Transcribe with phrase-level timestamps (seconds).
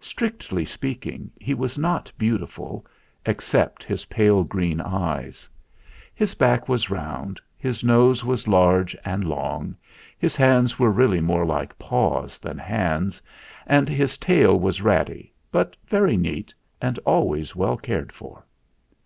[0.00, 2.86] Strictly speaking, he was not beautiful,
[3.26, 5.50] ex cept his pale green eyes.
[6.14, 9.76] His back was round, his nose was large and long,
[10.18, 13.20] his hands were really more like paws than hands,
[13.66, 18.46] and his tail was ratty, but very neat and always well cared for.